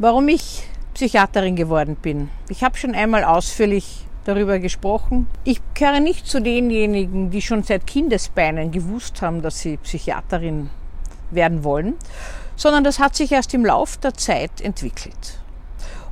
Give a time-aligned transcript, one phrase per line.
[0.00, 0.62] Warum ich
[0.94, 2.30] Psychiaterin geworden bin.
[2.48, 5.26] Ich habe schon einmal ausführlich darüber gesprochen.
[5.42, 10.70] Ich gehöre nicht zu denjenigen, die schon seit Kindesbeinen gewusst haben, dass sie Psychiaterin
[11.32, 11.94] werden wollen,
[12.54, 15.40] sondern das hat sich erst im Lauf der Zeit entwickelt.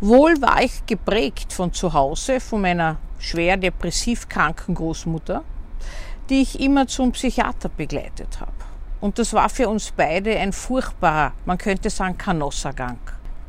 [0.00, 5.44] Wohl war ich geprägt von zu Hause, von meiner schwer depressiv kranken Großmutter,
[6.30, 8.52] die ich immer zum Psychiater begleitet habe.
[9.02, 12.96] Und das war für uns beide ein furchtbarer, man könnte sagen, Kanossergang.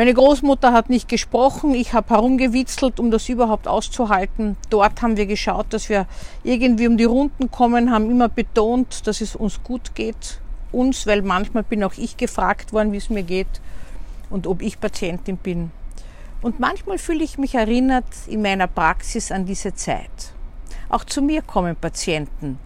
[0.00, 4.56] Meine Großmutter hat nicht gesprochen, ich habe herumgewitzelt, um das überhaupt auszuhalten.
[4.70, 6.06] Dort haben wir geschaut, dass wir
[6.42, 10.40] irgendwie um die Runden kommen, haben immer betont, dass es uns gut geht.
[10.72, 13.60] Uns, weil manchmal bin auch ich gefragt worden, wie es mir geht
[14.30, 15.70] und ob ich Patientin bin.
[16.40, 20.32] Und manchmal fühle ich mich erinnert in meiner Praxis an diese Zeit.
[20.88, 22.58] Auch zu mir kommen Patienten,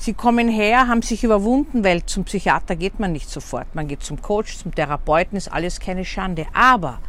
[0.00, 3.74] Sie kommen her, haben sich überwunden, weil zum Psychiater geht man nicht sofort.
[3.74, 6.46] Man geht zum Coach, zum Therapeuten, ist alles keine Schande.
[6.54, 7.00] Aber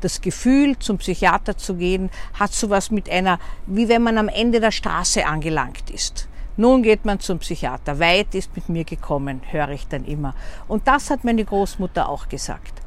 [0.00, 4.60] das Gefühl, zum Psychiater zu gehen, hat sowas mit einer, wie wenn man am Ende
[4.60, 6.26] der Straße angelangt ist.
[6.56, 8.00] Nun geht man zum Psychiater.
[8.00, 10.34] Weit ist mit mir gekommen, höre ich dann immer.
[10.68, 12.80] Und das hat meine Großmutter auch gesagt.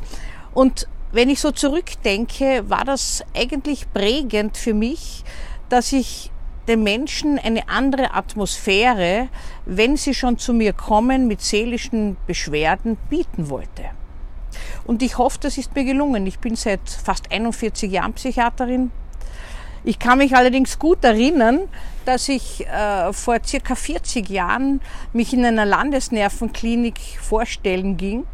[0.55, 5.23] Und wenn ich so zurückdenke, war das eigentlich prägend für mich,
[5.69, 6.31] dass ich
[6.67, 9.29] den Menschen eine andere Atmosphäre,
[9.65, 13.85] wenn sie schon zu mir kommen mit seelischen Beschwerden, bieten wollte.
[14.85, 16.25] Und ich hoffe, das ist mir gelungen.
[16.27, 18.91] Ich bin seit fast 41 Jahren Psychiaterin.
[19.83, 21.61] Ich kann mich allerdings gut erinnern,
[22.05, 24.79] dass ich äh, vor circa 40 Jahren
[25.11, 28.25] mich in einer Landesnervenklinik vorstellen ging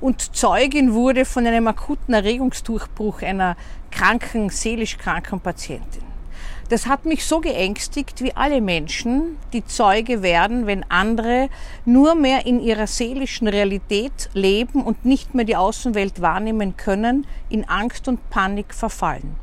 [0.00, 3.56] und Zeugin wurde von einem akuten Erregungsdurchbruch einer
[3.90, 6.09] kranken, seelisch kranken Patientin.
[6.70, 11.48] Das hat mich so geängstigt wie alle Menschen, die Zeuge werden, wenn andere
[11.84, 17.68] nur mehr in ihrer seelischen Realität leben und nicht mehr die Außenwelt wahrnehmen können, in
[17.68, 19.34] Angst und Panik verfallen.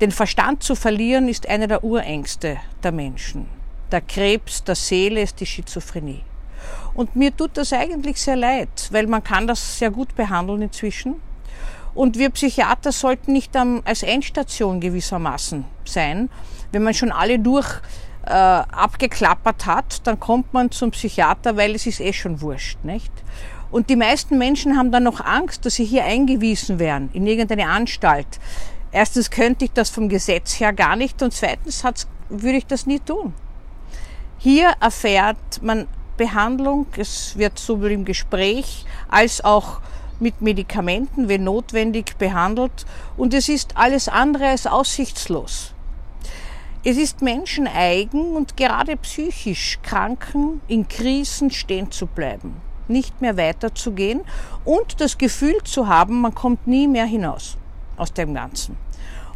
[0.00, 3.48] Den Verstand zu verlieren ist eine der Urängste der Menschen.
[3.90, 6.22] Der Krebs der Seele ist die Schizophrenie.
[6.94, 11.16] Und mir tut das eigentlich sehr leid, weil man kann das sehr gut behandeln inzwischen.
[11.96, 16.28] Und wir Psychiater sollten nicht als Endstation gewissermaßen sein.
[16.70, 17.80] Wenn man schon alle durch
[18.26, 23.10] äh, abgeklappert hat, dann kommt man zum Psychiater, weil es ist eh schon wurscht, nicht?
[23.70, 27.66] Und die meisten Menschen haben dann noch Angst, dass sie hier eingewiesen werden in irgendeine
[27.66, 28.26] Anstalt.
[28.92, 31.82] Erstens könnte ich das vom Gesetz her gar nicht und zweitens
[32.28, 33.32] würde ich das nie tun.
[34.36, 39.80] Hier erfährt man Behandlung, es wird sowohl im Gespräch als auch
[40.20, 45.72] mit Medikamenten, wenn notwendig, behandelt und es ist alles andere als aussichtslos.
[46.84, 52.56] Es ist menscheneigen und gerade psychisch Kranken in Krisen stehen zu bleiben,
[52.86, 54.20] nicht mehr weiterzugehen
[54.64, 57.56] und das Gefühl zu haben, man kommt nie mehr hinaus
[57.96, 58.76] aus dem Ganzen.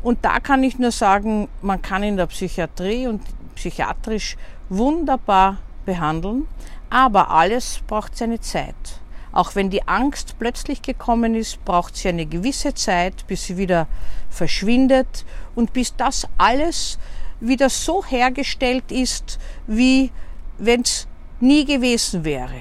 [0.03, 3.23] Und da kann ich nur sagen, man kann in der Psychiatrie und
[3.55, 4.37] psychiatrisch
[4.69, 6.47] wunderbar behandeln,
[6.89, 9.00] aber alles braucht seine Zeit.
[9.33, 13.87] Auch wenn die Angst plötzlich gekommen ist, braucht sie eine gewisse Zeit, bis sie wieder
[14.29, 15.25] verschwindet
[15.55, 16.99] und bis das alles
[17.41, 20.11] wieder so hergestellt ist, wie
[20.59, 21.07] wenn es
[21.41, 22.61] nie gewesen wäre.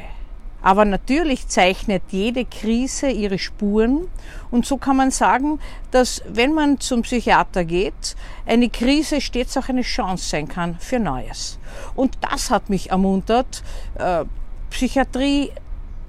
[0.62, 4.08] Aber natürlich zeichnet jede Krise ihre Spuren
[4.52, 5.60] und so kann man sagen,
[5.92, 8.16] dass wenn man zum Psychiater geht,
[8.46, 11.60] eine Krise stets auch eine Chance sein kann für Neues.
[11.96, 13.64] Und das hat mich ermuntert,
[13.96, 14.26] äh,
[14.70, 15.52] Psychiatrie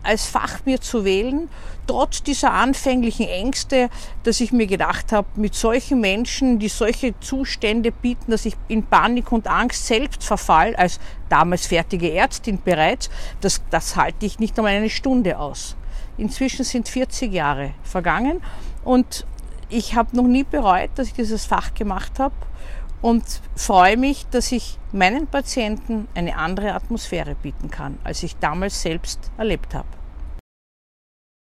[0.02, 1.48] als Fach mir zu wählen,
[1.86, 3.90] trotz dieser anfänglichen Ängste,
[4.22, 8.84] dass ich mir gedacht habe, mit solchen Menschen, die solche Zustände bieten, dass ich in
[8.84, 14.58] Panik und Angst selbst verfall, als damals fertige Ärztin bereits, das, das halte ich nicht
[14.58, 15.76] einmal eine Stunde aus.
[16.16, 18.42] Inzwischen sind 40 Jahre vergangen
[18.84, 19.26] und
[19.68, 22.34] ich habe noch nie bereut, dass ich dieses Fach gemacht habe
[23.02, 23.24] und
[23.56, 29.30] freue mich, dass ich meinen Patienten eine andere Atmosphäre bieten kann, als ich damals selbst
[29.38, 29.99] erlebt habe.